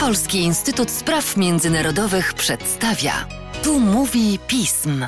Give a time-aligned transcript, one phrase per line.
[0.00, 3.12] Polski Instytut Spraw Międzynarodowych przedstawia.
[3.64, 5.06] Tu mówi pism.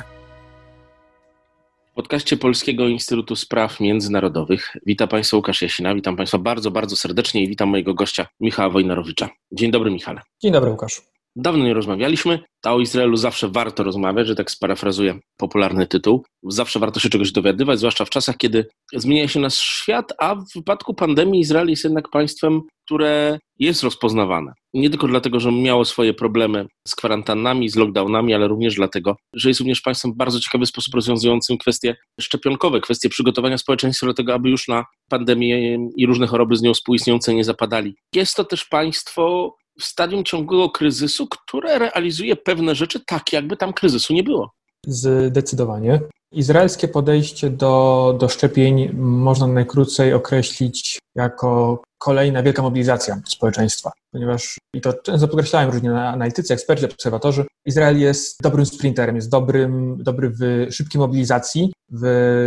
[1.91, 5.95] W podcaście Polskiego Instytutu Spraw Międzynarodowych witam Państwa Łukasz Jasina.
[5.95, 9.29] Witam Państwa bardzo, bardzo serdecznie i witam mojego gościa Michała Wojnarowicza.
[9.51, 10.21] Dzień dobry, Michale.
[10.41, 11.14] Dzień dobry, Łukasz.
[11.35, 16.25] Dawno nie rozmawialiśmy, a o Izraelu zawsze warto rozmawiać, że tak sparafrazuję popularny tytuł.
[16.43, 20.45] Zawsze warto się czegoś dowiadywać, zwłaszcza w czasach, kiedy zmienia się nasz świat, a w
[20.55, 24.51] wypadku pandemii Izrael jest jednak państwem, które jest rozpoznawane.
[24.73, 29.49] Nie tylko dlatego, że miało swoje problemy z kwarantannami, z lockdownami, ale również dlatego, że
[29.49, 34.33] jest również państwem w bardzo ciekawy sposób rozwiązującym kwestie szczepionkowe, kwestie przygotowania społeczeństwa do tego,
[34.33, 37.95] aby już na pandemię i różne choroby z nią współistniejące nie zapadali.
[38.15, 43.73] Jest to też państwo w stadium ciągłego kryzysu, które realizuje pewne rzeczy tak, jakby tam
[43.73, 44.51] kryzysu nie było.
[44.87, 45.99] Zdecydowanie.
[46.31, 54.81] Izraelskie podejście do, do szczepień można najkrócej określić jako kolejna wielka mobilizacja społeczeństwa, ponieważ, i
[54.81, 60.67] to często podkreślają różni analitycy, eksperci, obserwatorzy, Izrael jest dobrym sprinterem, jest dobrym, dobry w
[60.71, 62.03] szybkiej mobilizacji, w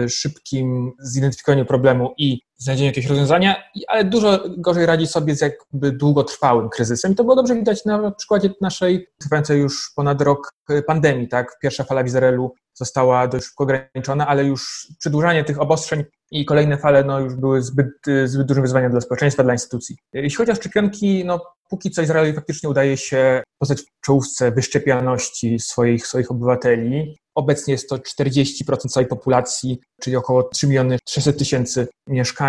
[0.09, 6.69] szybkim zidentyfikowaniu problemu i znalezieniu jakiegoś rozwiązania, ale dużo gorzej radzi sobie z jakby długotrwałym
[6.69, 7.15] kryzysem.
[7.15, 10.53] To było dobrze widać na przykładzie naszej trwającej już ponad rok
[10.87, 11.59] pandemii, tak?
[11.63, 16.79] Pierwsza fala w Izraelu została dość szybko ograniczona, ale już przedłużanie tych obostrzeń i kolejne
[16.79, 17.89] fale no, już były zbyt,
[18.25, 19.97] zbyt dużym wyzwaniem dla społeczeństwa, dla instytucji.
[20.13, 25.59] Jeśli chodzi o szczepionki, no, póki co Izraelowi faktycznie udaje się pozostać w czołówce wyszczepialności
[25.59, 27.17] swoich, swoich obywateli.
[27.35, 32.48] Obecnie jest to 40% całej populacji, czyli około 3 miliony 300 tysięcy mieszkańców.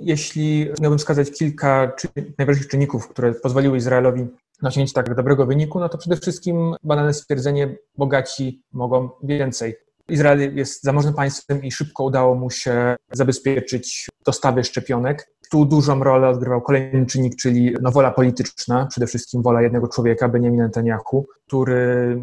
[0.00, 4.26] Jeśli miałbym wskazać kilka czy, najważniejszych czynników, które pozwoliły Izraelowi
[4.62, 9.76] na osiągnięcie tak dobrego wyniku, no to przede wszystkim banalne stwierdzenie, bogaci mogą więcej.
[10.08, 15.30] Izrael jest zamożnym państwem i szybko udało mu się zabezpieczyć dostawy szczepionek.
[15.50, 20.28] Tu dużą rolę odgrywał kolejny czynnik, czyli no, wola polityczna, przede wszystkim wola jednego człowieka,
[20.28, 22.16] Benjamin Netanyahu, który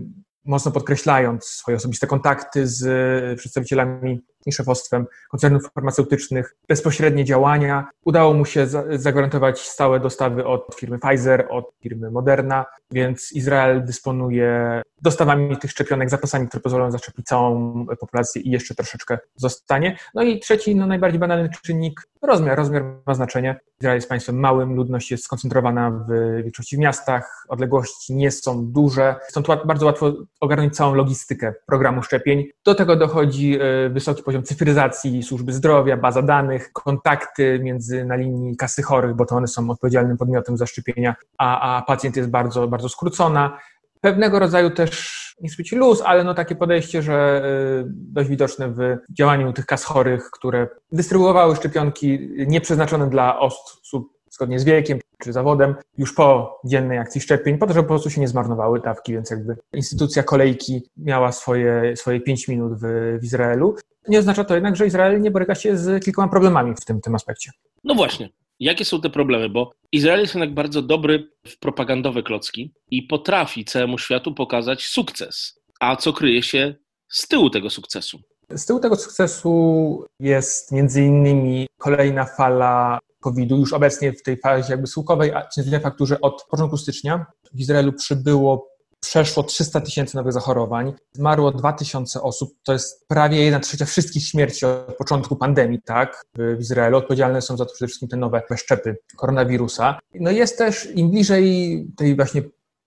[0.45, 7.87] mocno podkreślając swoje osobiste kontakty z przedstawicielami i szefostwem koncernów farmaceutycznych, bezpośrednie działania.
[8.05, 14.81] Udało mu się zagwarantować stałe dostawy od firmy Pfizer, od firmy Moderna, więc Izrael dysponuje
[15.01, 19.97] dostawami tych szczepionek, zapasami, które pozwolą zaszczepić całą populację i jeszcze troszeczkę zostanie.
[20.13, 22.57] No i trzeci, no najbardziej banalny czynnik, rozmiar.
[22.57, 23.59] Rozmiar ma znaczenie.
[23.79, 29.15] Izrael jest państwem małym, ludność jest skoncentrowana w większości w miastach, odległości nie są duże,
[29.27, 32.45] stąd bardzo łatwo ogarnąć całą logistykę programu szczepień.
[32.65, 38.57] Do tego dochodzi e, wysoki poziom cyfryzacji służby zdrowia, baza danych, kontakty między na linii
[38.57, 42.67] kasy chorych, bo to one są odpowiedzialnym podmiotem za szczepienia, a, a pacjent jest bardzo,
[42.67, 43.59] bardzo skrócona.
[44.01, 47.41] Pewnego rodzaju też, nie chcę być luz, ale no takie podejście, że
[47.85, 54.59] y, dość widoczne w działaniu tych kas chorych, które dystrybuowały szczepionki nieprzeznaczone dla osób zgodnie
[54.59, 58.21] z wiekiem czy zawodem, już po dziennej akcji szczepień, po to, żeby po prostu się
[58.21, 62.83] nie zmarnowały dawki, więc jakby instytucja kolejki miała swoje, swoje 5 minut w,
[63.21, 63.75] w Izraelu.
[64.07, 67.15] Nie oznacza to jednak, że Izrael nie boryka się z kilkoma problemami w tym, tym
[67.15, 67.51] aspekcie.
[67.83, 68.29] No właśnie.
[68.59, 69.49] Jakie są te problemy?
[69.49, 75.59] Bo Izrael jest jednak bardzo dobry w propagandowe klocki i potrafi całemu światu pokazać sukces.
[75.79, 76.75] A co kryje się
[77.07, 78.19] z tyłu tego sukcesu?
[78.49, 84.73] Z tyłu tego sukcesu jest między innymi kolejna fala COVID-u, już obecnie w tej fazie
[84.73, 90.33] jakby słuchowej, a w fakturze od początku stycznia w Izraelu przybyło przeszło 300 tysięcy nowych
[90.33, 96.25] zachorowań, zmarło 2000 osób, to jest prawie 1 trzecia wszystkich śmierci od początku pandemii, tak,
[96.35, 96.97] w Izraelu.
[96.97, 99.99] Odpowiedzialne są za to przede wszystkim te nowe szczepy koronawirusa.
[100.13, 102.41] No jest też, im bliżej tej właśnie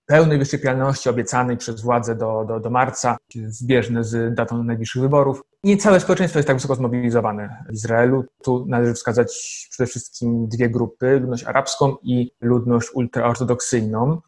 [0.08, 5.42] pełnej wyszczepialności obiecanej przez władze do, do, do marca, zbieżne z datą najbliższych wyborów.
[5.64, 8.24] Nie całe społeczeństwo jest tak wysoko zmobilizowane w Izraelu.
[8.42, 14.20] Tu należy wskazać przede wszystkim dwie grupy, ludność arabską i ludność ultraortodoksyjną.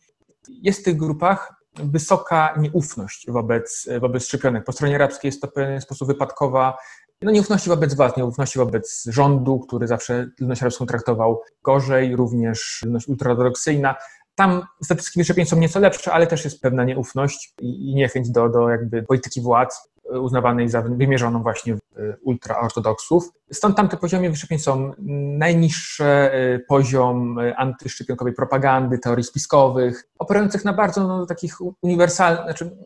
[0.49, 4.65] Jest w tych grupach wysoka nieufność wobec, wobec szczepionek.
[4.65, 6.79] Po stronie arabskiej jest to w pewien sposób wypadkowa
[7.23, 13.09] no, nieufności wobec władz, nieufności wobec rządu, który zawsze ludność arabską traktował gorzej, również ludność
[13.09, 13.95] ultraortodoksyjna.
[14.41, 18.69] Tam statystyki wyszczepień są nieco lepsze, ale też jest pewna nieufność i niechęć do, do
[18.69, 19.91] jakby polityki władz
[20.21, 21.81] uznawanej za wymierzoną właśnie w
[22.23, 23.31] ultraortodoksów.
[23.53, 24.93] Stąd tamte poziomy wyszczepień są
[25.39, 32.77] najniższe, y, poziom antyszczepionkowej propagandy, teorii spiskowych, operujących na bardzo no, takich uniwersalnych, znaczy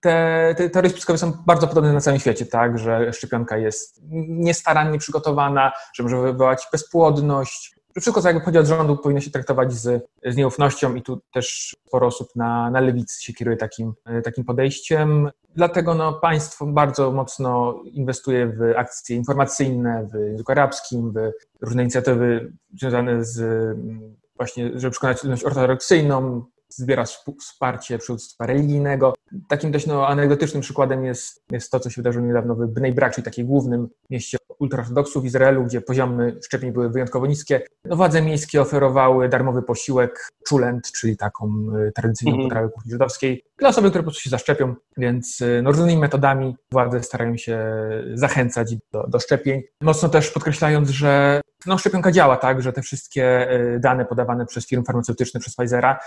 [0.00, 4.98] te, te teorie spiskowe są bardzo podobne na całym świecie, tak, że szczepionka jest niestarannie
[4.98, 10.08] przygotowana, że może wywołać bezpłodność, wszystko, co jakby pochodzi od rządu, powinno się traktować z,
[10.26, 13.94] z nieufnością i tu też sporo osób na, na lewicy się kieruje takim,
[14.24, 15.30] takim podejściem.
[15.54, 22.52] Dlatego no, państwo bardzo mocno inwestuje w akcje informacyjne, w języku arabskim, w różne inicjatywy
[22.74, 23.38] związane z
[24.36, 27.04] właśnie, żeby przekonać ludność ortodoksyjną, zbiera
[27.40, 29.14] wsparcie przywództwa religijnego.
[29.48, 33.14] Takim dość no, anegdotycznym przykładem jest, jest to, co się wydarzyło niedawno w Bnei Brak,
[33.14, 37.62] czyli takim głównym mieście ultraortodoksów w Izraelu, gdzie poziomy szczepień były wyjątkowo niskie.
[37.84, 41.46] No, władze miejskie oferowały darmowy posiłek czulent, czyli taką
[41.88, 42.48] y, tradycyjną mm -hmm.
[42.48, 46.56] potrawę kuchni żydowskiej, dla osoby, które po prostu się zaszczepią, więc y, no, różnymi metodami
[46.72, 47.60] władze starają się
[48.14, 49.62] zachęcać do, do szczepień.
[49.80, 54.66] Mocno też podkreślając, że no, szczepionka działa, tak, że te wszystkie y, dane podawane przez
[54.66, 55.98] firmy farmaceutyczne, przez Pfizera,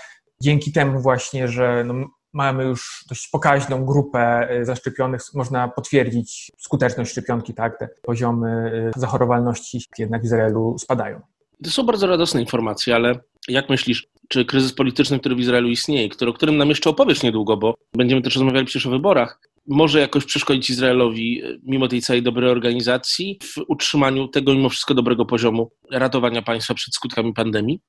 [0.42, 1.94] dzięki temu właśnie, że no,
[2.34, 9.82] mamy już dość pokaźną grupę y, zaszczepionych, można potwierdzić skuteczność szczepionki, tak, te poziomy zachorowalności
[9.98, 11.22] jednak w Izraelu spadają.
[11.64, 13.16] To są bardzo radosne informacje, ale
[13.48, 17.24] jak myślisz, czy kryzys polityczny, który w Izraelu istnieje, który, o którym nam jeszcze opowiesz
[17.24, 22.24] niedługo, bo będziemy też rozmawiali przecież o wyborach, może jakoś przeszkodzić Izraelowi, mimo tej całej
[22.24, 27.80] dobrej organizacji, w utrzymaniu tego mimo wszystko dobrego poziomu ratowania państwa przed skutkami pandemii?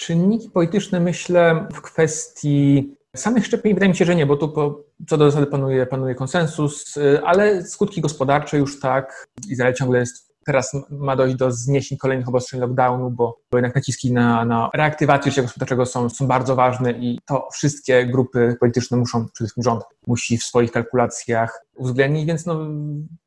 [0.00, 4.84] Czynniki polityczne, myślę, w kwestii samych szczepień wydaje mi się, że nie, bo tu po,
[5.08, 9.26] co do zasady panuje, panuje konsensus, ale skutki gospodarcze już tak.
[9.48, 14.12] Izrael ciągle jest teraz ma dojść do zniesień kolejnych obostrzeń lockdownu, bo, bo jednak naciski
[14.12, 19.18] na, na reaktywację życia gospodarczego są, są bardzo ważne i to wszystkie grupy polityczne muszą,
[19.18, 22.60] przede wszystkim rząd musi w swoich kalkulacjach uwzględnić, więc no,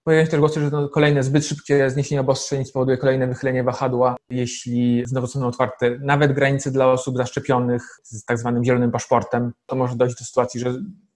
[0.04, 4.16] pojawiają się też głosy, że no, kolejne zbyt szybkie zniesienie obostrzeń spowoduje kolejne wychylenie wahadła,
[4.30, 9.76] jeśli znowu są otwarte nawet granice dla osób zaszczepionych z tak zwanym zielonym paszportem, to
[9.76, 10.74] może dojść do sytuacji, że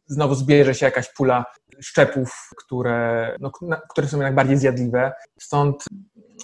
[0.08, 1.46] znowu zbierze się jakaś pula
[1.82, 3.52] szczepów, które, no,
[3.90, 5.12] które są jednak bardziej zjadliwe.
[5.40, 5.86] Stąd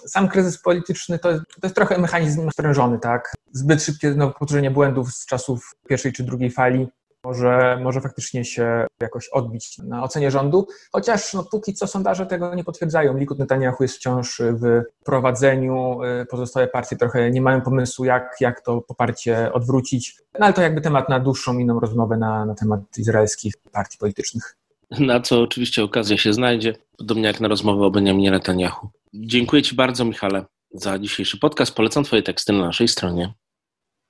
[0.06, 3.32] sam kryzys polityczny to, to jest trochę mechanizm sprężony, tak?
[3.52, 6.88] Zbyt szybkie no, powtórzenie błędów z czasów pierwszej czy drugiej fali
[7.24, 12.54] może, może faktycznie się jakoś odbić na ocenie rządu, chociaż no, póki co sondaże tego
[12.54, 13.16] nie potwierdzają.
[13.16, 18.60] Likud Netanyahu jest wciąż w prowadzeniu, y, pozostałe partie trochę nie mają pomysłu, jak, jak
[18.60, 22.80] to poparcie odwrócić, no, ale to jakby temat na dłuższą inną rozmowę na, na temat
[22.98, 24.56] izraelskich partii politycznych.
[24.98, 28.88] Na co oczywiście okazja się znajdzie, podobnie jak na rozmowę o Benjaminie Netanyahu.
[29.14, 30.44] Dziękuję Ci bardzo, Michale,
[30.74, 31.74] za dzisiejszy podcast.
[31.74, 33.34] Polecam Twoje teksty na naszej stronie.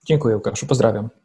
[0.06, 0.66] Dziękuję, Łukaszu.
[0.66, 1.23] Pozdrawiam.